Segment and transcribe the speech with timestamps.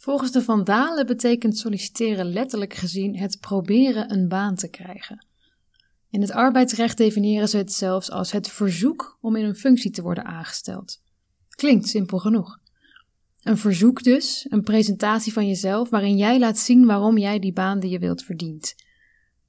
[0.00, 5.26] Volgens de Vandalen betekent solliciteren letterlijk gezien het proberen een baan te krijgen.
[6.10, 10.02] In het arbeidsrecht definiëren ze het zelfs als het verzoek om in een functie te
[10.02, 11.00] worden aangesteld.
[11.48, 12.58] Klinkt simpel genoeg.
[13.42, 17.80] Een verzoek dus, een presentatie van jezelf waarin jij laat zien waarom jij die baan
[17.80, 18.74] die je wilt verdient.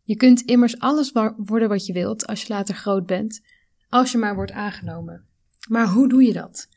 [0.03, 3.41] Je kunt immers alles worden wat je wilt als je later groot bent,
[3.89, 5.25] als je maar wordt aangenomen.
[5.67, 6.67] Maar hoe doe je dat?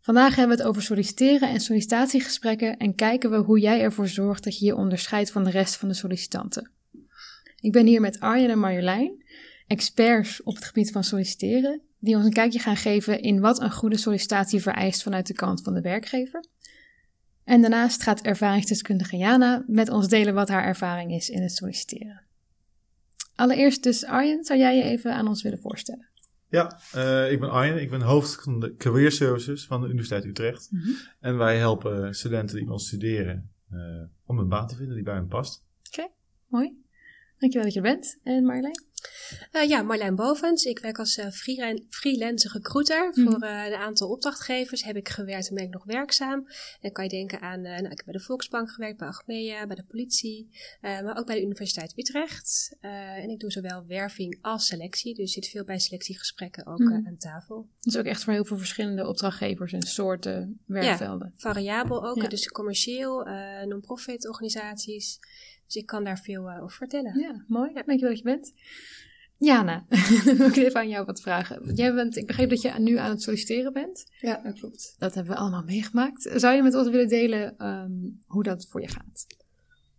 [0.00, 4.44] Vandaag hebben we het over solliciteren en sollicitatiegesprekken en kijken we hoe jij ervoor zorgt
[4.44, 6.70] dat je je onderscheidt van de rest van de sollicitanten.
[7.60, 9.24] Ik ben hier met Arjen en Marjolein,
[9.66, 13.72] experts op het gebied van solliciteren, die ons een kijkje gaan geven in wat een
[13.72, 16.44] goede sollicitatie vereist vanuit de kant van de werkgever.
[17.44, 22.22] En daarnaast gaat ervaringsdeskundige Jana met ons delen wat haar ervaring is in het solliciteren.
[23.34, 26.09] Allereerst dus Arjen, zou jij je even aan ons willen voorstellen?
[26.50, 27.80] Ja, uh, ik ben Arjen.
[27.80, 30.68] Ik ben hoofd van de Career Services van de Universiteit Utrecht.
[30.70, 30.96] Mm -hmm.
[31.20, 35.14] En wij helpen studenten die ons studeren uh, om een baan te vinden die bij
[35.14, 35.64] hen past.
[35.88, 36.12] Oké, okay,
[36.48, 36.78] mooi.
[37.38, 38.20] Dankjewel dat je er bent.
[38.22, 38.84] En Marjolein?
[39.52, 40.64] Uh, ja, Marlijn Bovens.
[40.64, 41.26] Ik werk als uh,
[41.88, 43.12] freelance recruiter.
[43.14, 43.24] Mm.
[43.24, 46.48] Voor uh, een aantal opdrachtgevers heb ik gewerkt en ben ik nog werkzaam.
[46.80, 49.76] En kan je denken aan, nou, ik heb bij de Volksbank gewerkt, bij Achmea, bij
[49.76, 52.76] de politie, maar ook bij de Universiteit Utrecht.
[52.80, 57.06] en ik doe zowel werving als selectie, dus zit veel bij selectiegesprekken ook mm.
[57.06, 57.68] aan tafel.
[57.80, 61.32] Dus ook echt voor heel veel verschillende opdrachtgevers en soorten werkvelden.
[61.36, 62.28] Ja, variabel ook, ja.
[62.28, 63.24] dus commercieel,
[63.66, 65.18] non-profit organisaties.
[65.66, 67.18] Dus ik kan daar veel over vertellen.
[67.18, 67.70] Ja, mooi.
[67.74, 68.52] Ja, dankjewel dat je bent.
[69.40, 69.86] Jana,
[70.24, 71.74] dan wil ik even aan jou wat vragen.
[71.74, 74.06] Jij bent, ik begreep dat je nu aan het solliciteren bent.
[74.20, 74.94] Ja, dat klopt.
[74.98, 76.30] Dat hebben we allemaal meegemaakt.
[76.34, 79.26] Zou je met ons willen delen um, hoe dat voor je gaat?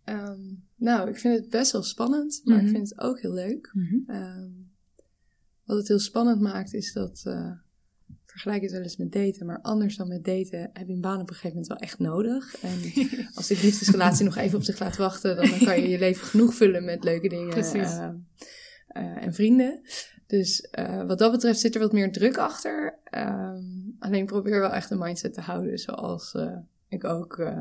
[0.04, 2.68] Um, nou, ik vind het best wel spannend, maar mm -hmm.
[2.68, 3.70] ik vind het ook heel leuk.
[3.72, 4.16] Mm -hmm.
[4.16, 4.70] um,
[5.64, 7.22] wat het heel spannend maakt, is dat.
[7.26, 7.52] Uh,
[8.24, 11.20] vergelijk het wel eens met daten, maar anders dan met daten heb je een baan
[11.20, 12.60] op een gegeven moment wel echt nodig.
[12.60, 12.78] En
[13.34, 16.54] als die liefdesrelatie nog even op zich laat wachten, dan kan je je leven genoeg
[16.54, 17.48] vullen met leuke dingen.
[17.48, 17.92] Precies.
[17.92, 18.08] Uh,
[18.96, 19.80] uh, en vrienden.
[20.26, 22.98] Dus uh, wat dat betreft zit er wat meer druk achter.
[23.10, 26.56] Um, alleen probeer wel echt een mindset te houden zoals uh,
[26.88, 27.52] ik ook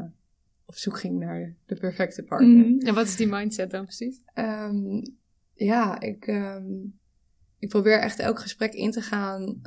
[0.65, 2.65] op zoek ging naar de perfecte partner.
[2.65, 2.79] Mm.
[2.79, 4.21] En wat is die mindset dan precies?
[4.35, 5.01] Um,
[5.53, 6.99] ja, ik, um,
[7.59, 9.61] ik probeer echt elk gesprek in te gaan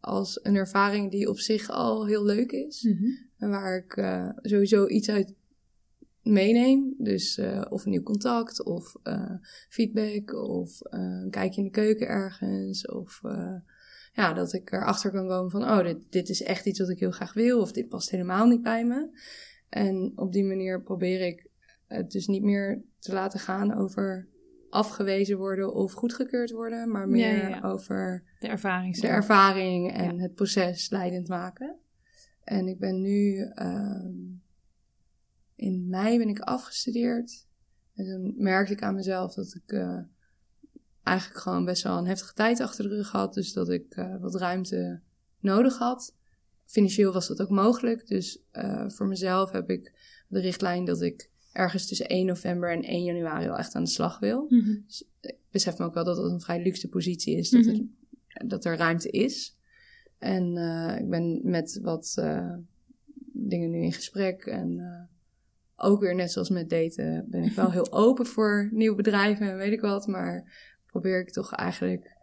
[0.00, 2.82] als een ervaring die op zich al heel leuk is.
[2.82, 3.28] Mm -hmm.
[3.38, 4.04] En waar ik
[4.42, 5.34] sowieso iets uit
[6.22, 6.94] meeneem.
[6.98, 9.34] Dus uh, of een nieuw contact, of uh,
[9.68, 12.86] feedback, of uh, een kijkje in de keuken ergens.
[12.86, 13.20] Of
[14.12, 16.98] ja, dat ik erachter kan komen van, oh, dit, dit is echt iets wat ik
[16.98, 19.08] heel graag wil, of dit past helemaal niet bij me.
[19.68, 21.48] En op die manier probeer ik
[21.86, 24.28] het dus niet meer te laten gaan over
[24.70, 27.60] afgewezen worden of goedgekeurd worden, maar meer ja, ja.
[27.60, 31.76] over de ervaring, de ervaring en het proces leidend maken.
[32.44, 34.04] En ik ben nu uh,
[35.60, 37.46] in mei ben ik afgestudeerd.
[37.94, 39.98] En toen merkte ik aan mezelf dat ik uh,
[41.02, 43.34] eigenlijk gewoon best wel een heftige tijd achter de rug had.
[43.34, 45.00] Dus dat ik uh, wat ruimte
[45.40, 46.14] nodig had.
[46.66, 48.06] Financieel was dat ook mogelijk.
[48.06, 49.92] Dus uh, voor mezelf heb ik
[50.28, 53.90] de richtlijn dat ik ergens tussen 1 november en 1 januari al echt aan de
[53.90, 54.46] slag wil.
[54.48, 54.84] Mm -hmm.
[54.86, 57.50] Dus ik besef me ook wel dat het een vrij luxe positie is.
[57.50, 57.96] Dat, mm -hmm.
[58.28, 59.56] er, dat er ruimte is.
[60.18, 60.56] En
[60.98, 62.14] ik ben met wat
[63.32, 64.44] dingen nu in gesprek.
[64.44, 65.08] En
[65.80, 69.56] ook weer net zoals met daten ben ik wel heel open voor nieuwe bedrijven en
[69.56, 70.06] weet ik wat.
[70.06, 70.52] Maar
[70.86, 72.16] probeer ik toch eigenlijk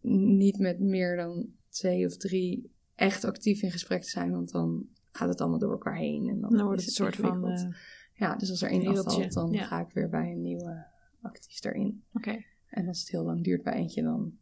[0.00, 4.30] niet met meer dan twee of drie echt actief in gesprek te zijn.
[4.30, 6.28] Want dan gaat het allemaal door elkaar heen.
[6.28, 7.48] En dan, dan wordt het een soort van...
[7.48, 7.66] Uh,
[8.12, 9.64] ja, dus als er één afvalt, dan ja.
[9.64, 10.86] ga ik weer bij een nieuwe
[11.20, 12.04] actief erin.
[12.12, 12.28] Oké.
[12.28, 12.46] Okay.
[12.68, 14.32] En als het heel lang duurt bij eentje, dan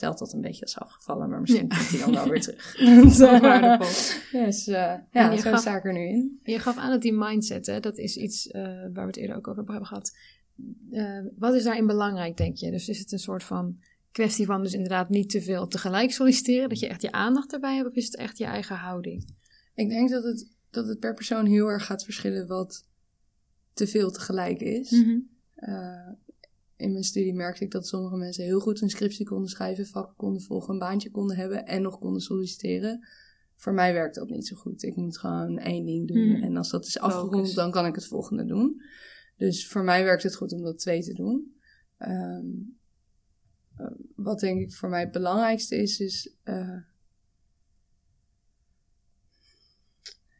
[0.00, 1.76] telt dat een beetje als afgevallen, maar misschien ja.
[1.76, 2.76] komt hij dan wel weer terug.
[3.20, 3.86] Zo waardevol.
[4.46, 6.40] Dus uh, ja, zo gaf, sta ik er nu in.
[6.42, 9.36] Je gaf aan dat die mindset, hè, dat is iets uh, waar we het eerder
[9.36, 10.16] ook over hebben gehad.
[10.90, 12.70] Uh, wat is daarin belangrijk, denk je?
[12.70, 13.78] Dus is het een soort van
[14.12, 17.76] kwestie van dus inderdaad niet te veel tegelijk solliciteren, dat je echt je aandacht erbij
[17.76, 19.24] hebt, of is het echt je eigen houding?
[19.74, 22.84] Ik denk dat het, dat het per persoon heel erg gaat verschillen wat
[23.72, 24.90] te veel tegelijk is.
[24.90, 26.18] Mm -hmm
[26.80, 30.16] in mijn studie merkte ik dat sommige mensen heel goed een scriptie konden schrijven, vakken
[30.16, 33.06] konden volgen, een baantje konden hebben en nog konden solliciteren.
[33.56, 34.82] Voor mij werkt dat niet zo goed.
[34.82, 36.34] Ik moet gewoon één ding doen.
[36.34, 36.42] Hmm.
[36.42, 38.82] En als dat is afgerond, dan kan ik het volgende doen.
[39.36, 41.54] Dus voor mij werkt het goed om dat twee te doen.
[41.98, 42.78] Um,
[44.14, 46.34] wat denk ik voor mij het belangrijkste is, is.
[46.44, 46.78] Uh,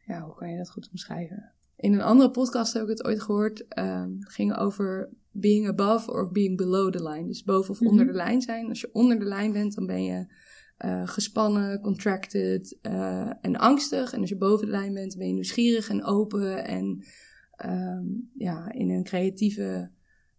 [0.05, 1.53] ja, hoe kan je dat goed omschrijven?
[1.75, 3.77] In een andere podcast heb ik het ooit gehoord.
[3.77, 7.27] Um, ging over being above or being below the line.
[7.27, 8.11] Dus boven of onder mhm.
[8.13, 8.67] de lijn zijn.
[8.67, 10.25] Als je onder de lijn bent, dan ben je
[10.85, 14.13] uh, gespannen, contracted uh, en angstig.
[14.13, 17.03] En als je boven de lijn bent, ben je nieuwsgierig en open en
[17.65, 19.91] um, ja, in een creatieve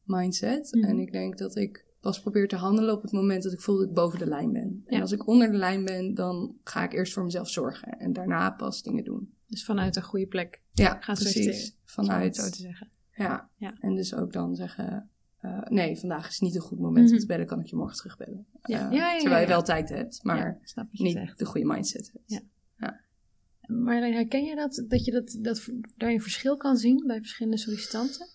[0.05, 0.73] mindset.
[0.73, 0.85] Mhm.
[0.85, 3.77] En ik denk dat ik pas probeer te handelen op het moment dat ik voel
[3.77, 4.83] dat ik boven de lijn ben.
[4.87, 8.12] En als ik onder de lijn ben, dan ga ik eerst voor mezelf zorgen en
[8.12, 9.35] daarna pas dingen doen.
[9.47, 11.77] Dus vanuit een goede plek Ja, gaan precies.
[11.85, 12.91] Vanuit, zo te zeggen.
[13.23, 13.49] Ja.
[13.57, 13.75] Ja.
[13.81, 15.11] En dus ook dan zeggen,
[15.41, 17.21] eh, nee, vandaag is niet een goed moment om Mhm.
[17.21, 18.47] te bellen, kan ik je morgen terugbellen.
[18.63, 18.87] Ja.
[18.91, 20.59] Eh, Ja, ja, ja, terwijl je wel tijd hebt, maar
[20.91, 21.39] niet zegt.
[21.39, 22.25] de goede mindset hebt.
[22.31, 22.41] Ja.
[23.67, 24.85] Marjolein, herken je dat?
[24.89, 28.27] Dat je dat, dat daar een verschil kan zien bij verschillende sollicitanten?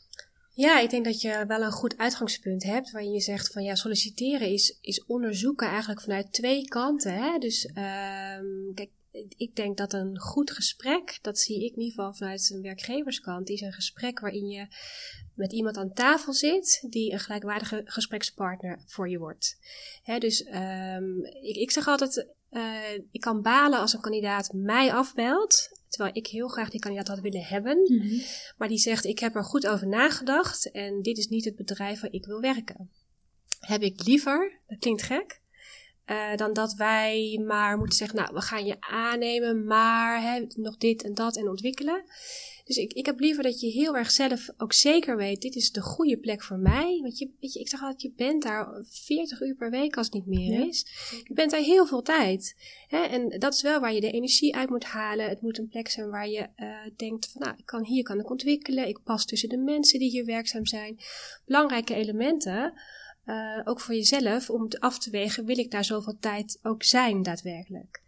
[0.54, 3.76] Ja, ik denk dat je wel een goed uitgangspunt hebt waarin je zegt van ja,
[3.76, 7.14] solliciteren is, is onderzoeken eigenlijk vanuit twee kanten.
[7.14, 7.38] Hè?
[7.38, 8.90] Dus ehm, kijk,
[9.38, 13.50] ik denk dat een goed gesprek, dat zie ik in ieder geval vanuit een werkgeverskant,
[13.50, 14.68] is een gesprek waarin je
[15.34, 19.58] met iemand aan tafel zit die een gelijkwaardige gesprekspartner voor je wordt.
[20.04, 24.94] Hè, dus ehm, ik, ik zeg altijd, eh, ik kan balen als een kandidaat mij
[24.94, 27.78] afbelt, terwijl ik heel graag die kandidaat had willen hebben.
[28.58, 32.00] Maar die zegt: Ik heb er goed over nagedacht en dit is niet het bedrijf
[32.02, 32.90] waar ik wil werken.
[33.60, 35.42] Heb ik liever, dat klinkt gek,
[36.08, 40.78] eh, dan dat wij maar moeten zeggen: Nou, we gaan je aannemen, maar hè, nog
[40.78, 42.04] dit en dat en ontwikkelen.
[42.68, 45.72] Dus ik, ik heb liever dat je heel erg zelf ook zeker weet: dit is
[45.72, 47.00] de goede plek voor mij.
[47.02, 50.06] Want je, weet je, ik zeg altijd: je bent daar 40 uur per week als
[50.06, 50.86] het niet meer Ja, is.
[51.24, 52.56] Je bent daar heel veel tijd.
[52.88, 53.04] Hè?
[53.04, 55.30] En dat is wel waar je de energie uit moet halen.
[55.30, 58.20] Het moet een plek zijn waar je eh, denkt van nou, ik kan, hier kan
[58.20, 58.88] ik ontwikkelen.
[58.88, 61.00] Ik pas tussen de mensen die hier werkzaam zijn.
[61.46, 62.74] Belangrijke elementen,
[63.28, 66.84] eh, ook voor jezelf, om het af te wegen, wil ik daar zoveel tijd ook
[66.84, 68.02] zijn daadwerkelijk.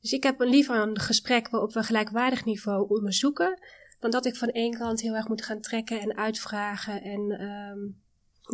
[0.00, 3.58] Dus ik heb een liever een gesprek waarop we gelijkwaardig niveau onderzoeken,
[4.00, 7.78] dan dat ik van één kant heel erg moet gaan trekken en uitvragen en ehm,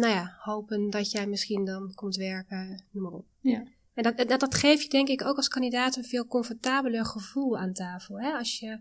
[0.01, 3.27] nou ja, hopen dat jij misschien dan komt werken, noem maar op.
[3.41, 3.65] Ja.
[3.95, 7.59] En dat, dat, dat geeft je denk ik ook als kandidaat een veel comfortabeler gevoel
[7.59, 8.21] aan tafel.
[8.21, 8.33] Hè?
[8.33, 8.81] Als je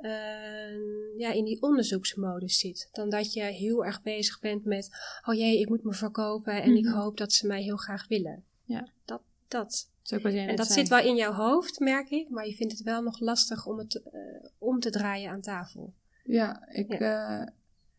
[0.00, 2.88] eh, ja, in die onderzoeksmodus zit.
[2.92, 4.88] Dan dat je heel erg bezig bent met,
[5.26, 6.94] oh jee, ik moet me verkopen en ik Mhm.
[6.94, 8.44] hoop dat ze mij heel graag willen.
[8.64, 8.88] Ja.
[9.04, 9.88] Dat, dat.
[10.10, 13.20] En dat zit wel in jouw hoofd, merk ik, maar je vindt het wel nog
[13.20, 14.20] lastig om het eh,
[14.58, 15.94] om te draaien aan tafel.
[16.24, 17.42] Ja, ik, eh,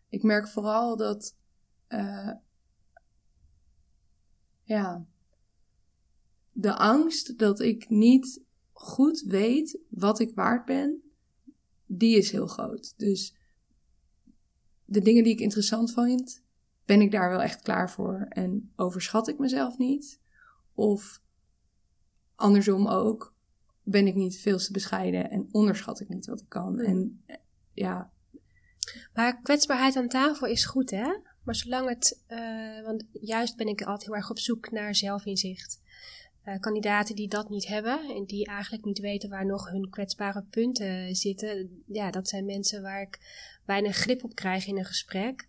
[0.09, 1.35] ik merk vooral dat.
[4.63, 5.05] ja.
[6.51, 11.01] De angst dat ik niet goed weet wat ik waard ben,
[11.97, 12.93] die is heel groot.
[12.97, 13.35] Dus
[14.85, 16.43] de dingen die ik interessant vind,
[16.85, 20.19] ben ik daar wel echt klaar voor en overschat ik mezelf niet?
[20.73, 21.21] Of
[22.35, 23.35] andersom ook,
[23.83, 26.79] ben ik niet veel te bescheiden en onderschat ik niet wat ik kan?
[26.79, 27.35] En eh,
[27.73, 28.11] ja,
[29.13, 31.17] Maar kwetsbaarheid aan tafel is goed, hè?
[31.43, 35.80] Maar zolang het, eh, want juist ben ik altijd heel erg op zoek naar zelfinzicht.
[36.43, 40.43] Eh, kandidaten die dat niet hebben en die eigenlijk niet weten waar nog hun kwetsbare
[40.49, 43.19] punten zitten, ja, dat zijn mensen waar ik
[43.65, 45.47] weinig grip op krijg in een gesprek.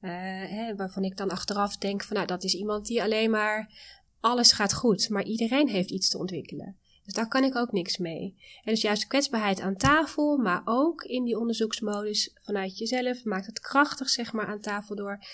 [0.00, 0.10] Eh,
[0.48, 3.72] hè, waarvan ik dan achteraf denk van, nou, dat is iemand die alleen maar
[4.20, 6.76] alles gaat goed, maar iedereen heeft iets te ontwikkelen.
[7.04, 8.36] Dus daar kan ik ook niks mee.
[8.62, 13.24] En dus juist kwetsbaarheid aan tafel, maar ook in die onderzoeksmodus vanuit jezelf.
[13.24, 15.24] Maakt het krachtig, zeg maar, aan tafel door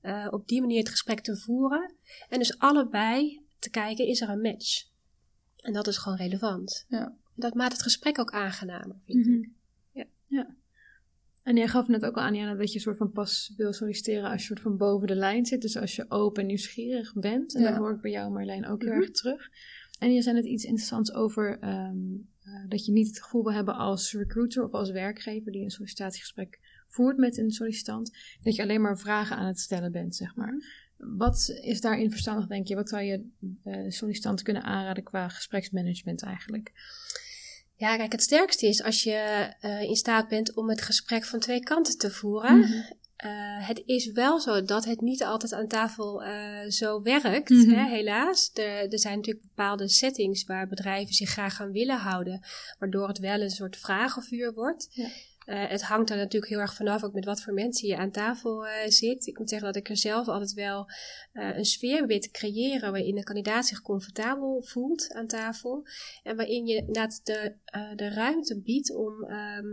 [0.00, 1.94] eh, op die manier het gesprek te voeren.
[2.28, 4.84] En dus allebei te kijken, is er een match?
[5.56, 6.84] En dat is gewoon relevant.
[6.88, 7.16] Ja.
[7.34, 9.32] Dat maakt het gesprek ook aangenamer, vind ik.
[9.32, 9.48] Mhm.
[9.92, 10.04] Ja.
[10.26, 10.54] ja.
[11.42, 14.30] En jij gaf net ook al aan, Jana, dat je soort van pas wil solliciteren
[14.30, 15.62] als je soort van boven de lijn zit.
[15.62, 17.54] Dus als je open en nieuwsgierig bent.
[17.54, 17.68] En Ja.
[17.68, 19.00] dat hoor ik bij jou, Marlijn, ook heel Mhm.
[19.00, 19.48] erg terug.
[19.98, 21.96] En je zei net iets interessants over ehm,
[22.42, 25.70] eh, dat je niet het gevoel wil hebben als recruiter of als werkgever die een
[25.70, 30.34] sollicitatiegesprek voert met een sollicitant, dat je alleen maar vragen aan het stellen bent, zeg
[30.34, 30.54] maar.
[30.96, 32.74] Wat is daarin verstandig, denk je?
[32.74, 33.28] Wat zou je
[33.64, 36.72] eh sollicitanten kunnen aanraden qua gespreksmanagement eigenlijk?
[37.76, 41.38] Ja, kijk, het sterkste is als je eh, in staat bent om het gesprek van
[41.40, 42.58] twee kanten te voeren.
[42.58, 42.72] Mhm.
[43.16, 46.22] Eh, het is wel zo dat het niet altijd aan tafel
[46.68, 47.70] zo werkt, Mhm.
[47.70, 48.50] hè, helaas.
[48.54, 52.40] Er, er zijn natuurlijk bepaalde settings waar bedrijven zich graag gaan willen houden,
[52.78, 54.88] waardoor het wel een soort vragenvuur wordt.
[54.90, 55.08] Ja.
[55.46, 58.10] Eh, het hangt er natuurlijk heel erg vanaf ook met wat voor mensen je aan
[58.10, 59.26] tafel eh, zit.
[59.26, 60.86] Ik moet zeggen dat ik er zelf altijd wel
[61.32, 65.86] eh, een sfeer weet te creëren waarin de kandidaat zich comfortabel voelt aan tafel.
[66.22, 67.54] En waarin je inderdaad de,
[67.96, 69.66] de ruimte biedt om ehm,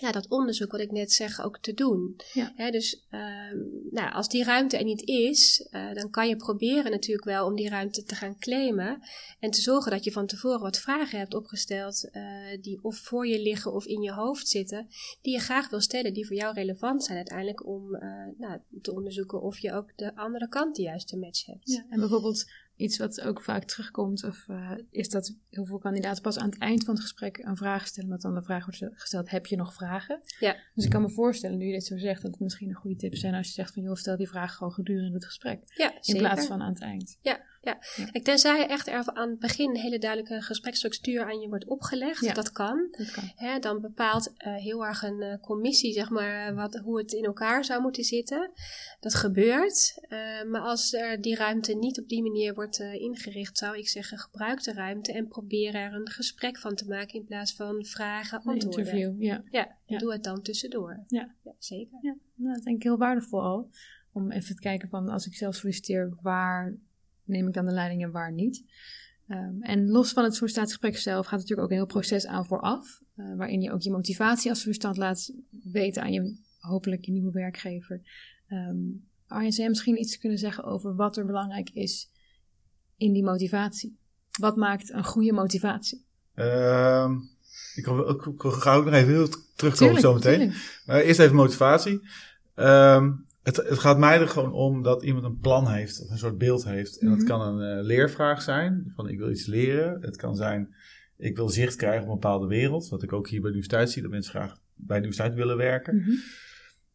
[0.00, 2.16] ja, dat onderzoek wat ik net zeg ook te doen.
[2.32, 2.70] Ja.
[2.70, 3.56] Dus ehm,
[3.90, 7.56] nou, als die ruimte er niet is, eh, dan kan je proberen natuurlijk wel om
[7.56, 9.02] die ruimte te gaan claimen.
[9.40, 12.22] En te zorgen dat je van tevoren wat vragen hebt opgesteld eh,
[12.60, 14.88] die of voor je liggen of in je hoofd zitten.
[15.22, 18.92] Die je graag wil stellen, die voor jou relevant zijn uiteindelijk om eh, nou, te
[18.94, 21.70] onderzoeken of je ook de andere kant de juiste match hebt.
[21.70, 22.44] Ja, en bijvoorbeeld
[22.80, 26.58] iets wat ook vaak terugkomt, of uh, is dat heel veel kandidaten pas aan het
[26.58, 29.56] eind van het gesprek een vraag stellen, met dan de vraag wordt gesteld, heb je
[29.56, 30.20] nog vragen?
[30.38, 30.56] Ja.
[30.74, 32.96] Dus ik kan me voorstellen, nu je dit zo zegt, dat het misschien een goede
[32.96, 35.62] tip zijn als je zegt van, joh, stel die vraag gewoon gedurende het gesprek.
[35.74, 37.18] Ja, in plaats van aan het eind.
[37.22, 37.78] Ja, ja.
[38.12, 38.20] ja.
[38.22, 42.32] tenzij echt er aan het begin een hele duidelijke gespreksstructuur aan je wordt opgelegd, ja.
[42.32, 42.88] dat kan.
[42.90, 43.24] Dat kan.
[43.34, 47.24] Hè, dan bepaalt uh, heel erg een uh, commissie, zeg maar, wat, hoe het in
[47.24, 48.50] elkaar zou moeten zitten.
[49.00, 49.98] Dat gebeurt.
[50.08, 54.18] Uh, maar als er die ruimte niet op die manier wordt ingericht, zou ik zeggen,
[54.18, 58.36] gebruik de ruimte en probeer er een gesprek van te maken in plaats van vragen,
[58.38, 58.70] antwoorden.
[58.70, 59.42] Een interview, ja.
[59.86, 61.04] Ja, doe het dan tussendoor.
[61.06, 61.98] Ja, ja zeker.
[62.00, 63.70] Ja, nou, dat denk ik heel waardevol al.
[64.12, 66.74] Om even te kijken van, als ik zelf solliciteer, waar
[67.30, 68.64] neem ik dan de leiding en waar niet.
[69.28, 73.00] Um, en los van het sollicitatiegesprek zelf gaat natuurlijk ook een heel proces aan vooraf.
[73.16, 75.32] Uh, waarin je ook je motivatie als sollicitant laat
[75.62, 78.00] weten aan je hopelijk je nieuwe werkgever.
[78.48, 82.10] Um, Arjen, zou misschien iets kunnen zeggen over wat er belangrijk is
[82.96, 83.98] in die motivatie?
[84.38, 86.04] Wat maakt een goede motivatie?
[86.34, 87.10] Uh,
[87.74, 90.52] ik, ga ook nog even heel terugkomen zo meteen.
[90.86, 92.08] Maar eerst even motivatie.
[92.54, 96.18] Um, het, het, gaat mij er gewoon om dat iemand een plan heeft of een
[96.18, 96.98] soort beeld heeft.
[96.98, 97.26] En dat mhm.
[97.26, 99.98] kan een uh, leervraag zijn, van ik wil iets leren.
[100.00, 100.74] Het kan zijn,
[101.16, 102.88] ik wil zicht krijgen op een bepaalde wereld.
[102.88, 105.56] Wat ik ook hier bij de universiteit zie, dat mensen graag bij de universiteit willen
[105.56, 105.94] werken.
[105.94, 106.18] Mm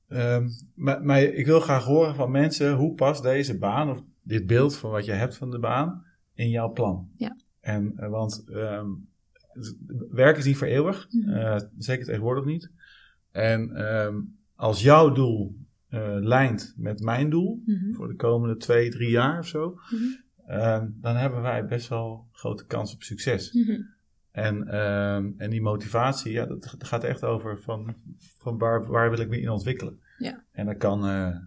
[0.07, 4.47] um, maar, maar, ik wil graag horen van mensen, hoe past deze baan of dit
[4.47, 7.09] beeld van wat je hebt van de baan in jouw plan?
[7.15, 7.37] Ja.
[7.59, 9.07] En, uh, want um,
[10.09, 12.69] werk is niet voor eeuwig, mm uh, zeker tegenwoordig niet.
[13.31, 15.55] En um, als jouw doel
[15.89, 17.95] uh, lijnt met mijn doel mm -hmm.
[17.95, 20.23] voor de komende twee, drie jaar of zo, mm -hmm.
[20.57, 23.53] uh, dan hebben wij best wel grote kans op succes.
[23.53, 23.93] Mm -hmm.
[24.31, 27.95] En, uh, en die motivatie, ja, dat gaat echt over van,
[28.37, 29.99] van waar, waar wil ik me in ontwikkelen.
[30.17, 30.43] Ja.
[30.51, 31.37] En dat kan, uh,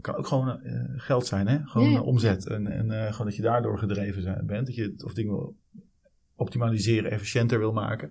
[0.00, 0.60] kan ook gewoon
[0.96, 1.58] geld zijn, hè?
[1.64, 2.46] gewoon omzet.
[2.46, 5.56] En, en gewoon dat je daardoor gedreven zijn, bent, dat je of dingen wil
[6.34, 8.10] optimaliseren, efficiënter wil maken.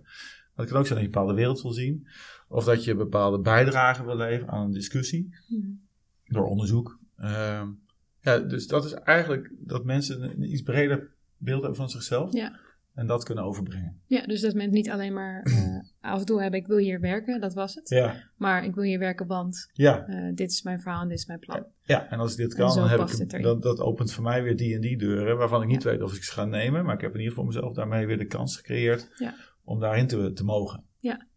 [0.55, 2.07] Maar het kan ook zijn dat je een bepaalde wereld wil zien.
[2.47, 5.35] Of dat je bepaalde bijdrage wil leveren aan een discussie.
[5.47, 5.81] Mm.
[6.25, 6.99] Door onderzoek.
[7.19, 7.61] Uh,
[8.21, 12.33] ja, dus dat is eigenlijk dat mensen een iets breder beeld hebben van zichzelf.
[12.33, 12.59] Ja.
[12.93, 14.01] En dat kunnen overbrengen.
[14.05, 15.79] Ja, dus dat mensen niet alleen maar uh,
[16.11, 17.89] af en toe hebben, ik wil hier werken, dat was het.
[17.89, 18.15] Ja.
[18.37, 20.07] Maar ik wil hier werken, want ja.
[20.07, 21.65] uh, dit is mijn verhaal en dit is mijn plan.
[21.81, 24.55] Ja, en als ik dit kan, dan heb ik, dat, dat opent voor mij weer
[24.55, 26.85] die en die deuren, waarvan ik niet weet of ik ze ga nemen.
[26.85, 29.35] Maar ik heb in ieder geval mezelf daarmee weer de kans gecreëerd ja.
[29.63, 30.83] om daarin te, te mogen.
[30.99, 31.27] Ja,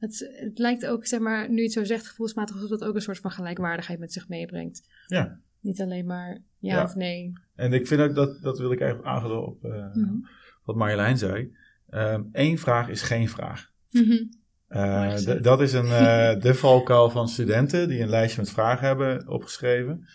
[0.00, 2.94] het, het, lijkt ook, zeg maar, nu je het zo zegt, gevoelsmatig alsof dat ook
[2.94, 4.82] een soort van gelijkwaardigheid met zich meebrengt.
[5.06, 5.38] Ja.
[5.60, 6.82] Niet alleen maar ja, ja.
[6.82, 7.32] of nee.
[7.54, 10.28] En ik vind ook dat, dat wil ik eigenlijk aanvullen op uh, mm -hmm.
[10.64, 11.54] wat Marjolein zei.
[11.88, 13.70] Eén um, vraag is geen vraag.
[13.90, 14.30] Mm -hmm.
[14.68, 19.28] uh, dat is een, uh, de valkuil van studenten die een lijstje met vragen hebben
[19.28, 20.06] opgeschreven.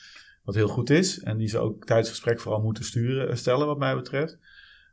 [0.44, 1.20] Wat heel goed is.
[1.20, 4.38] En die ze ook tijdens het gesprek vooral moeten sturen, stellen, wat mij betreft.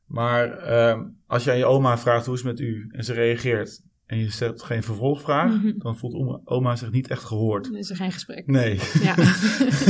[0.06, 3.12] Maar um, als je aan je oma vraagt hoe is het met u en ze
[3.12, 5.56] reageert en je stelt geen vervolgvraag, Mhm.
[5.64, 5.78] mm -hmm.
[5.78, 7.64] dan voelt oma, oma, zich niet echt gehoord.
[7.64, 8.46] Dan is er geen gesprek.
[8.46, 8.80] Nee.
[9.02, 9.14] Ja.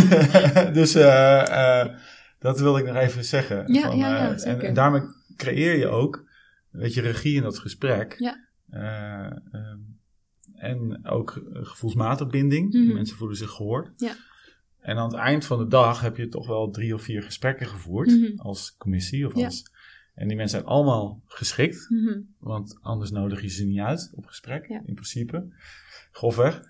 [0.79, 1.03] dus uh,
[1.49, 1.85] uh,
[2.39, 3.73] dat wil ik nog even zeggen.
[3.73, 4.61] Ja, van, ja, ja, zeker.
[4.61, 5.03] en, en, daarmee
[5.37, 6.17] creëer je ook
[6.73, 8.15] een beetje regie in dat gesprek.
[8.19, 8.37] Ja.
[9.53, 10.01] um,
[10.55, 12.73] en ook gevoelsmatig binding.
[12.73, 12.93] Mhm.
[12.93, 13.91] Mensen voelen zich gehoord.
[13.97, 14.13] Ja.
[14.81, 17.67] En aan het eind van de dag heb je toch wel drie of vier gesprekken
[17.67, 18.39] gevoerd Mhm.
[18.41, 19.45] als commissie of Ja.
[19.45, 19.72] als
[20.15, 22.21] en die mensen zijn allemaal geschikt, Mhm.
[22.39, 24.83] want anders nodig je ze niet uit op gesprek, Ja.
[24.87, 25.49] in principe.
[26.11, 26.63] Grofweg.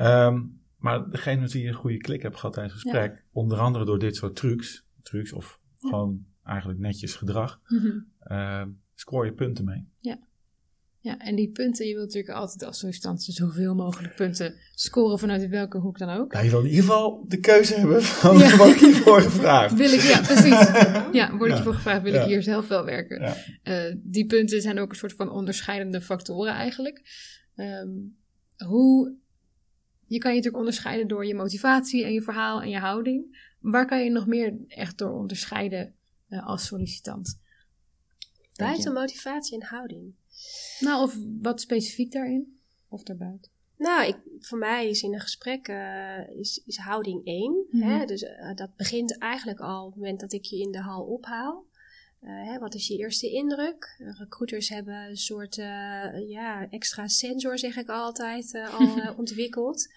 [0.00, 3.58] Um, maar degene met wie je een goede klik hebt gehad tijdens het gesprek, onder
[3.58, 5.88] andere door dit soort trucs, trucs of Ja.
[5.88, 7.98] gewoon eigenlijk netjes gedrag, Mhm.
[8.32, 8.62] uh,
[8.94, 9.88] scoor je punten mee.
[10.00, 10.18] Ja,
[11.16, 15.78] en die punten, je wilt natuurlijk altijd als sollicitant zoveel mogelijk punten scoren vanuit welke
[15.78, 16.32] hoek dan ook.
[16.32, 18.56] Nou, je wil in ieder geval de keuze hebben van Ja.
[18.56, 19.74] wat ik hiervoor gevraagd.
[19.74, 20.70] Wil ik, ja, precies.
[21.18, 21.54] Ja, word ik Ja.
[21.54, 22.20] hiervoor gevraagd, wil Ja.
[22.20, 23.20] ik hier zelf wel werken.
[23.20, 23.36] Ja.
[23.62, 27.02] Eh, die punten zijn ook een soort van onderscheidende factoren eigenlijk.
[27.56, 27.88] Ehm,
[28.66, 29.14] hoe,
[30.06, 33.46] je kan je natuurlijk onderscheiden door je motivatie en je verhaal en je houding.
[33.60, 35.94] Waar kan je nog meer echt door onderscheiden
[36.28, 37.40] eh, als sollicitant?
[38.54, 38.98] Buiten je?
[38.98, 40.14] motivatie en houding.
[40.80, 42.58] Nou, of wat specifiek daarin?
[42.88, 43.50] Of daarbuiten?
[43.78, 47.66] Nou, ik, voor mij is in een gesprek uh, is, is houding één.
[47.70, 47.88] Mhm.
[47.88, 48.04] Hè?
[48.04, 51.04] Dus uh, dat begint eigenlijk al op het moment dat ik je in de hal
[51.04, 51.66] ophaal.
[52.22, 53.96] Uh, hè, wat is je eerste indruk?
[54.18, 55.54] recruiters hebben een soort
[56.28, 59.88] ja, extra sensor, zeg ik altijd, al ontwikkeld.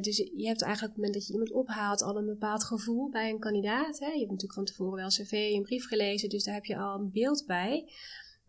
[0.00, 3.10] Dus je hebt eigenlijk op het moment dat je iemand ophaalt al een bepaald gevoel
[3.10, 3.98] bij een kandidaat.
[3.98, 4.06] Hè?
[4.06, 6.76] Je hebt natuurlijk van tevoren wel een cv, een brief gelezen, dus daar heb je
[6.76, 7.92] al een beeld bij.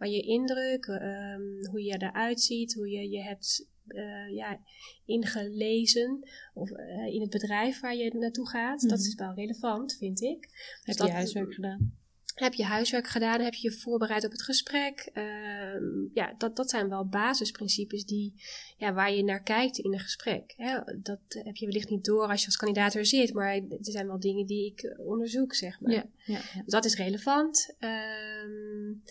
[0.09, 4.59] Je indruk, um, hoe je eruit ziet, hoe je je hebt uh, ja,
[5.05, 8.89] ingelezen of uh, in het bedrijf waar je naartoe gaat, Mhm.
[8.89, 10.49] dat is wel relevant, vind ik.
[10.83, 12.01] Heb dat, je huiswerk gedaan?
[12.33, 13.41] Heb je huiswerk gedaan?
[13.41, 15.09] Heb je je voorbereid op het gesprek?
[15.13, 15.83] Ehm,
[16.13, 18.33] ja, dat, dat zijn wel basisprincipes die,
[18.77, 20.53] ja, waar je naar kijkt in een gesprek.
[20.57, 20.79] Hè?
[21.01, 24.07] Dat heb je wellicht niet door als je als kandidaat er zit, maar er zijn
[24.07, 25.91] wel dingen die ik onderzoek, zeg maar.
[25.93, 26.61] Ja, ja, ja.
[26.61, 27.75] Dus dat is relevant.
[27.79, 29.03] Um,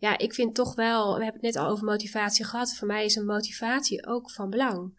[0.00, 2.76] ja, ik vind toch wel, we hebben het net al over motivatie gehad.
[2.76, 4.92] Voor mij is een motivatie ook van belang.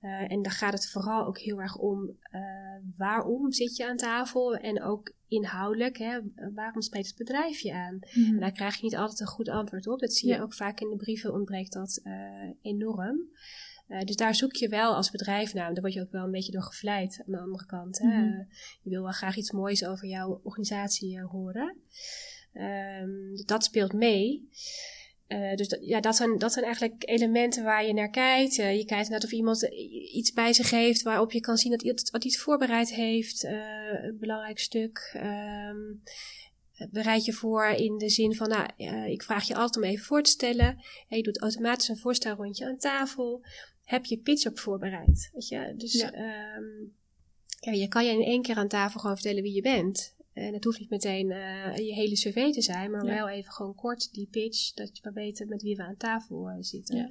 [0.00, 2.40] Uh, en dan gaat het vooral ook heel erg om uh,
[2.96, 6.20] waarom zit je aan tafel en ook inhoudelijk, hè,
[6.54, 7.98] waarom spreekt het bedrijf je aan?
[8.14, 8.24] Mm.
[8.24, 10.00] En daar krijg je niet altijd een goed antwoord op.
[10.00, 12.12] Dat zie je ook vaak in de brieven, ontbreekt dat uh,
[12.62, 13.18] enorm.
[14.04, 15.72] dus daar zoek je wel als bedrijf naar.
[15.72, 17.98] Daar word je ook wel een beetje door gevleid aan de andere kant.
[17.98, 18.06] Hè?
[18.06, 18.46] Mm.
[18.82, 21.76] je wil wel graag iets moois over jouw organisatie horen.
[22.60, 24.48] Um, dat speelt mee.
[25.28, 28.58] Uh, dus dat, ja, dat zijn, dat zijn eigenlijk elementen waar je naar kijkt.
[28.58, 29.62] Uh, je kijkt net of iemand
[30.12, 33.44] iets bij zich heeft waarop je kan zien dat iemand wat iets voorbereid heeft.
[33.44, 33.52] Uh,
[34.02, 35.16] een belangrijk stuk.
[35.16, 36.02] Um,
[36.90, 38.68] bereid je voor in de zin van, nou,
[39.10, 40.78] ik vraag je altijd om even voor te stellen.
[41.08, 43.44] je doet automatisch een voorstelrondje aan tafel.
[43.84, 45.30] Heb je pitch ook voorbereid?
[45.32, 45.74] Weet je?
[45.76, 46.12] Dus ja.
[46.56, 46.94] Um,
[47.60, 50.15] ja, je kan je in één keer aan tafel gewoon vertellen wie je bent.
[50.36, 53.74] En het hoeft niet meteen uh, je hele cv te zijn, maar wel even gewoon
[53.74, 56.96] kort die pitch, dat je maar weten met wie we aan tafel uh, zitten.
[56.96, 57.10] Ja.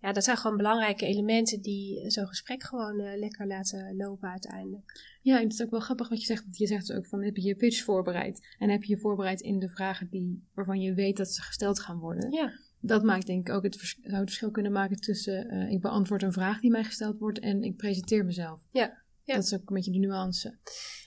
[0.00, 0.12] ja.
[0.12, 5.18] dat zijn gewoon belangrijke elementen die zo'n gesprek gewoon uh, lekker laten lopen uiteindelijk.
[5.22, 6.44] Ja, en het is ook wel grappig wat je zegt.
[6.50, 8.54] Je zegt ook van, heb je je pitch voorbereid?
[8.58, 11.80] En heb je je voorbereid in de vragen die, waarvan je weet dat ze gesteld
[11.80, 12.32] gaan worden?
[12.32, 12.52] Ja.
[12.80, 16.22] Dat maakt denk ik ook het, vers zou het verschil kunnen maken tussen ik beantwoord
[16.22, 18.60] een vraag die mij gesteld wordt en ik presenteer mezelf.
[18.70, 19.02] Ja.
[19.22, 19.34] ja.
[19.34, 20.58] Dat is ook een beetje de nuance.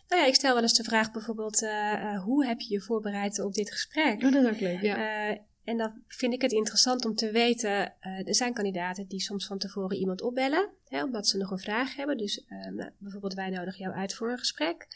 [0.07, 3.39] Nou ja, ik stel wel eens de vraag bijvoorbeeld, uh, hoe heb je je voorbereid
[3.39, 4.23] op dit gesprek?
[4.23, 5.29] Oh, dat is ook leuk, ja.
[5.31, 9.47] Uh, en dan vind ik het interessant om te weten, er zijn kandidaten die soms
[9.47, 12.17] van tevoren iemand opbellen, hè, omdat ze nog een vraag hebben.
[12.17, 14.87] Dus nou, bijvoorbeeld wij nodigen jou uit voor een gesprek.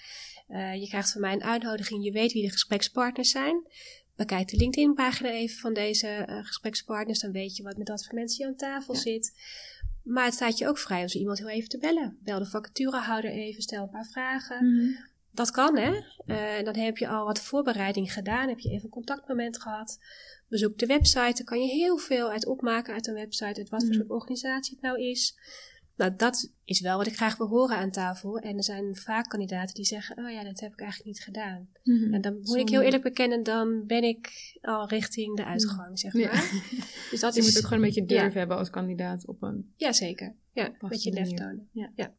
[0.79, 3.67] je krijgt van mij een uitnodiging, je weet wie de gesprekspartners zijn.
[4.15, 8.45] Bekijk de LinkedIn-pagina even van deze gesprekspartners, dan weet je wat met wat voor mensen
[8.45, 9.33] je aan tafel zit.
[10.03, 12.17] Maar het staat je ook vrij om zo iemand heel even te bellen.
[12.23, 14.65] Bel de vacaturehouder even, stel een paar vragen.
[14.65, 14.91] Mhm.
[15.33, 15.91] Dat kan, hè?
[16.25, 19.99] Uh, dan heb je al wat voorbereiding gedaan, heb je even een contactmoment gehad.
[20.47, 23.79] Bezoek de website, dan kan je heel veel uit opmaken uit een website, uit wat
[23.79, 23.97] voor mhm.
[23.97, 25.35] soort organisatie het nou is.
[25.95, 28.37] Nou, dat is wel wat ik graag wil horen aan tafel.
[28.37, 31.69] En er zijn vaak kandidaten die zeggen: Oh ja, dat heb ik eigenlijk niet gedaan.
[31.83, 32.13] Mhm.
[32.13, 34.29] En dan moet ik heel eerlijk bekennen, dan ben ik
[34.61, 36.21] al richting de uitgang, zeg maar.
[36.21, 36.31] Ja.
[37.11, 39.73] Dus dat je moet ook gewoon een beetje durf hebben als kandidaat op een.
[39.75, 40.35] Ja, zeker.
[40.53, 41.69] Ja, een beetje lef tonen.
[41.71, 41.91] Ja.
[41.95, 42.13] ja.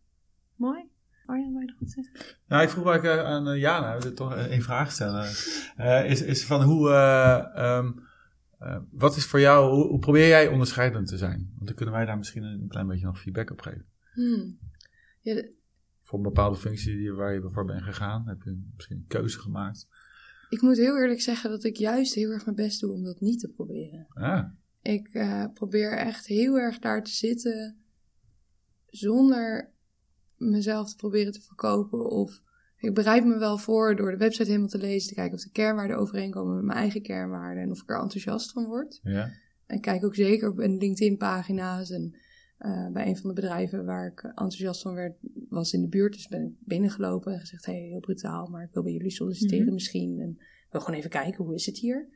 [0.56, 0.90] Mooi.
[1.26, 2.12] Arjan, wil je nog wat zeggen?
[2.48, 5.30] Nou, ik vroeg eh, aan uh, Jana, we toch een vraag stellen.
[5.78, 6.88] Uh, is, is van hoe.
[6.88, 8.10] Uh, um,
[8.66, 11.52] uh, wat is voor jou, hoe, hoe, probeer jij onderscheidend te zijn?
[11.54, 13.86] Want dan kunnen wij daar misschien een, klein beetje nog feedback op geven.
[14.12, 14.58] Hmm.
[15.20, 15.52] Ja, de...
[16.02, 19.38] Voor een bepaalde functie die, waar je voor bent gegaan, heb je misschien een keuze
[19.38, 19.88] gemaakt.
[20.48, 23.20] Ik moet heel eerlijk zeggen dat ik juist heel erg mijn best doe om dat
[23.20, 24.06] niet te proberen.
[24.08, 24.44] Ah.
[24.82, 27.76] Ik uh, probeer echt heel erg daar te zitten
[28.86, 29.70] zonder
[30.36, 32.42] mezelf te proberen te verkopen of
[32.82, 35.50] ik bereid me wel voor door de website helemaal te lezen, te kijken of de
[35.50, 39.00] kernwaarden overeenkomen met mijn eigen kernwaarden en of ik er enthousiast van word.
[39.02, 39.30] Ja.
[39.66, 42.14] En kijk ook zeker op een LinkedIn-pagina's en
[42.58, 45.16] uh, bij een van de bedrijven waar ik enthousiast van werd,
[45.48, 46.12] was in de buurt.
[46.12, 49.64] Dus ben ik binnengelopen en gezegd, hey, heel brutaal, maar ik wil bij jullie solliciteren
[49.64, 49.74] mhm.
[49.74, 50.20] misschien.
[50.20, 52.08] En ik wil gewoon even kijken, hoe is het hier?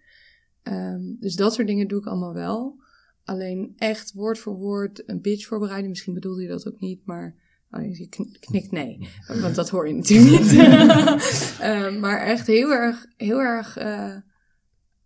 [0.63, 2.81] Um, dus dat soort dingen doe ik allemaal wel.
[3.25, 7.37] Alleen echt woord voor woord een pitch voorbereiden, misschien bedoelde je dat ook niet, maar
[7.71, 8.09] Oh, je
[8.41, 10.53] knikt nee, want dat hoor je natuurlijk niet.
[10.53, 14.17] uh, maar echt heel erg, heel erg, uh,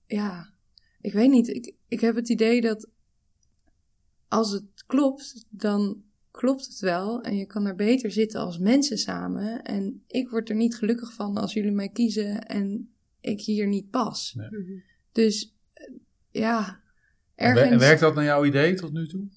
[0.07, 0.53] ja,
[1.01, 1.49] ik weet niet.
[1.49, 2.89] Ik, ik heb het idee dat
[4.29, 7.21] als het klopt, dan klopt het wel.
[7.21, 9.63] En je kan er beter zitten als mensen samen.
[9.63, 13.91] En ik word er niet gelukkig van als jullie mij kiezen en ik hier niet
[13.91, 14.35] pas.
[14.37, 14.85] Nee.
[15.13, 15.57] Dus
[16.31, 16.81] ja,
[17.35, 17.71] ergens...
[17.71, 19.29] En werkt dat naar jouw idee tot nu toe?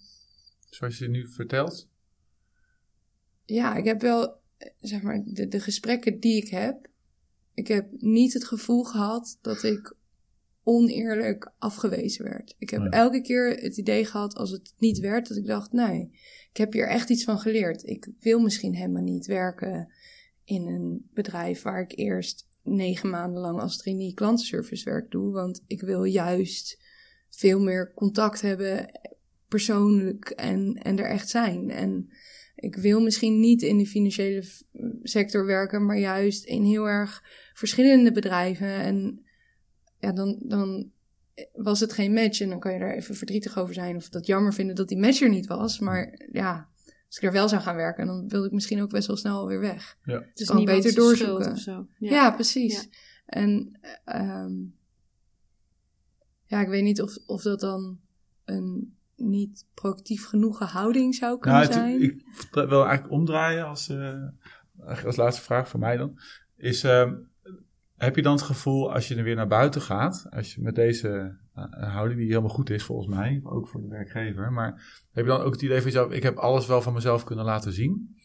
[0.69, 1.91] Zoals je nu vertelt?
[3.45, 4.36] Ja, ik heb wel,
[4.79, 6.88] zeg maar, de, de gesprekken die ik heb.
[7.53, 9.95] Ik heb niet het gevoel gehad dat ik
[10.63, 12.56] oneerlijk afgewezen werd.
[12.58, 16.10] Ik heb elke keer het idee gehad als het niet werd, dat ik dacht, nee,
[16.51, 17.84] ik heb hier echt iets van geleerd.
[17.88, 19.91] Ik wil misschien helemaal niet werken
[20.43, 25.63] in een bedrijf waar ik eerst negen maanden lang als trainee klantenservice werk doe, want
[25.67, 26.82] ik wil juist
[27.29, 28.99] veel meer contact hebben
[29.47, 31.69] persoonlijk en, en er echt zijn.
[31.69, 32.10] En
[32.56, 34.44] ik wil misschien niet in de financiële
[35.04, 38.76] sector werken, maar juist in heel erg verschillende bedrijven.
[38.76, 39.26] En
[40.00, 40.92] ja, dan, dan
[41.54, 42.42] was het geen match.
[42.42, 44.98] En dan kan je er even verdrietig over zijn of dat jammer vinden dat die
[44.98, 45.80] match er niet was.
[45.80, 46.70] Maar ja,
[47.08, 49.48] als ik er wel zou gaan werken, dan wilde ik misschien ook best wel snel
[49.48, 49.98] weer weg.
[50.04, 50.24] Ja.
[50.34, 51.52] Dus niet beter doorzoeken.
[51.52, 51.88] Of zo.
[51.98, 52.12] Ja.
[52.12, 52.89] ja precies.
[53.26, 54.54] En ehm,
[56.46, 58.00] ja, ik weet niet of, of dat dan
[58.46, 62.01] een niet proactief genoeg houding zou kunnen nou, zijn.
[62.01, 64.27] Ik wil eigenlijk omdraaien als, uh,
[65.05, 66.19] als laatste vraag voor mij dan.
[66.55, 67.12] Is, uh,
[67.97, 70.75] heb je dan het gevoel als je er weer naar buiten gaat, als je met
[70.75, 75.25] deze uh, houding die helemaal goed is volgens mij, ook voor de werkgever, maar heb
[75.25, 77.73] je dan ook het idee van jezelf, ik heb alles wel van mezelf kunnen laten
[77.73, 78.15] zien?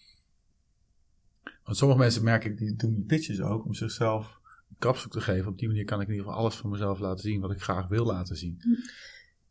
[1.68, 5.20] Want sommige mensen merk ik, die doen die pitches ook om zichzelf een kapstok te
[5.20, 5.50] geven.
[5.50, 7.62] Op die manier kan ik in ieder geval alles van mezelf laten zien wat ik
[7.62, 8.60] graag wil laten zien.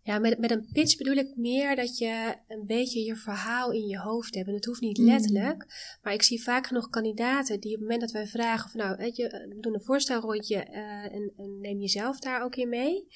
[0.08, 3.88] Ja, met, met een pitch bedoel ik meer dat je een beetje je verhaal in
[3.88, 4.48] je hoofd hebt.
[4.48, 5.06] En het hoeft niet mm.
[5.06, 5.65] letterlijk,
[6.02, 8.96] maar ik zie vaak genoeg kandidaten die op het moment dat wij vragen van nou,
[8.98, 13.08] weet je, we doen een voorstelrondje uh, en, en, neem jezelf daar ook in mee.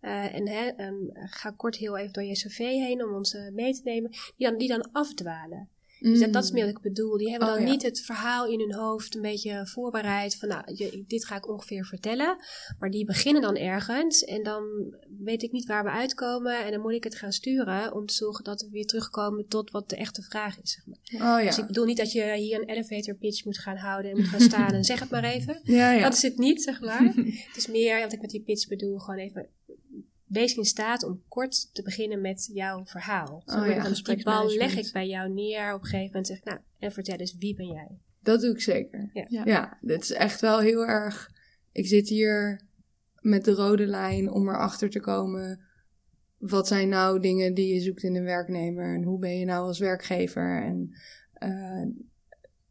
[0.00, 3.72] Uh, en um, ga kort heel even door je cv heen om ons uh, mee
[3.72, 4.10] te nemen.
[4.10, 5.68] Die dan, die dan afdwalen.
[6.00, 7.16] Dus dat, is meer wat ik bedoel.
[7.16, 10.62] Die hebben oh, dan niet het verhaal in hun hoofd een beetje voorbereid van nou,
[10.74, 12.36] je, dit ga ik ongeveer vertellen.
[12.78, 14.64] Maar die beginnen dan ergens en dan
[15.18, 18.14] weet ik niet waar we uitkomen en dan moet ik het gaan sturen om te
[18.14, 20.72] zorgen dat we weer terugkomen tot wat de echte vraag is.
[20.72, 20.98] Zeg maar.
[21.12, 21.46] oh, ja.
[21.46, 24.26] Dus ik bedoel niet dat je hier een elevator pitch moet gaan houden en moet
[24.26, 25.60] gaan staan en zeg het maar even.
[25.78, 27.02] Ja, dat is het niet, zeg maar.
[27.48, 29.48] het is meer wat ik met die pitch bedoel, gewoon even
[30.28, 33.42] wees in staat om kort te beginnen met jouw verhaal.
[33.46, 35.74] Zo oh, ja, die bal leg ik bij jou neer.
[35.74, 37.98] Op een gegeven moment zeg ik, nou, en vertel eens, wie ben jij?
[38.22, 39.10] Dat doe ik zeker.
[39.12, 39.44] Ja.
[39.44, 41.30] ja, dit is echt wel heel erg...
[41.72, 42.62] Ik zit hier
[43.20, 45.66] met de rode lijn om erachter te komen...
[46.38, 48.94] Wat zijn nou dingen die je zoekt in een werknemer?
[48.94, 50.62] En hoe ben je nou als werkgever?
[50.62, 50.94] En
[51.38, 51.86] uh,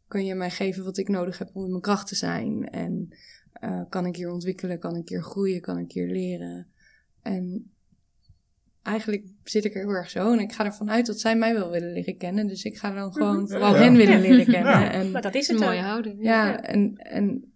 [0.06, 2.68] kan je mij geven wat ik nodig heb om in mijn kracht te zijn?
[2.68, 3.08] En
[3.60, 4.78] uh, kan ik hier ontwikkelen?
[4.78, 5.60] Kan ik hier groeien?
[5.60, 6.72] Kan ik hier leren?
[7.22, 7.72] En
[8.82, 10.32] eigenlijk zit ik er heel erg zo.
[10.32, 12.46] En ik ga ervan uit dat zij mij wel willen leren kennen.
[12.46, 13.46] Dus ik ga dan gewoon mhm.
[13.46, 14.90] vooral hen willen leren kennen.
[14.90, 16.22] En, maar dat is een mooie houding.
[16.22, 17.52] Ja, en, en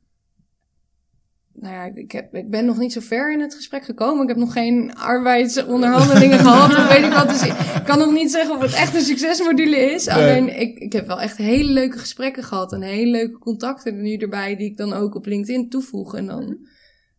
[1.53, 4.23] nou ja, ik, heb, ik ben nog niet zo ver in het gesprek gekomen.
[4.23, 6.71] Ik heb nog geen arbeidsonderhandelingen gehad.
[6.71, 7.29] Of weet ik wat.
[7.29, 10.09] Dus ik kan nog niet zeggen of het echt een succesmodule is.
[10.09, 12.73] Alleen, ik, ik heb wel echt hele leuke gesprekken gehad.
[12.73, 14.57] En hele leuke contacten nu erbij.
[14.57, 16.17] Die ik dan ook op LinkedIn toevoeg.
[16.17, 16.59] En dan,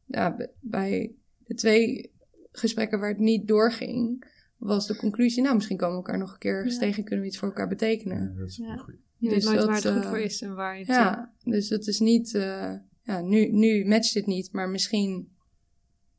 [0.05, 1.11] ja, bij
[1.45, 2.12] de twee
[2.57, 4.25] gesprekken waar het niet doorging,
[4.57, 7.27] was de conclusie, nou, misschien komen we elkaar nog een keer eens tegen, kunnen we
[7.29, 8.21] iets voor elkaar betekenen.
[8.21, 8.75] Ja, dat is ja.
[8.75, 8.95] goed.
[9.17, 10.95] Je dus weet waar het goed voor is en waar je het...
[10.95, 15.31] Ja, dus het is niet, uh, ja, nu, nu matcht het niet, maar misschien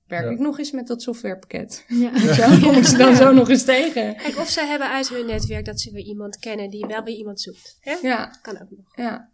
[0.07, 1.85] werk ik nog eens met dat softwarepakket.
[1.89, 2.19] Ja.
[2.35, 4.17] Zo kom ik ze dan zo nog eens tegen.
[4.17, 7.15] Kijk, of ze hebben uit hun netwerk dat ze weer iemand kennen die wel bij
[7.15, 7.77] iemand zoekt.
[7.81, 7.93] Hè?
[7.93, 8.39] Ja.
[8.43, 8.97] Kan ook nog.
[8.97, 9.31] Ja.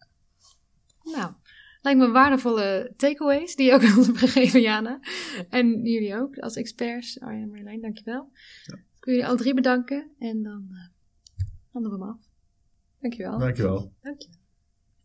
[1.03, 1.33] Nou,
[1.81, 5.01] Lijkt me waardevolle takeaways die je ook ons hebt gegeven, Jana.
[5.49, 7.21] En jullie ook als experts.
[7.21, 8.31] Arjen en Marjolein, dankjewel.
[8.65, 8.75] Ja.
[8.75, 12.19] Ik wil jullie alle drie bedanken en dan uh, we hem af.
[13.01, 13.39] Dankjewel.
[13.39, 13.93] Dankjewel.
[14.01, 14.39] Dankjewel.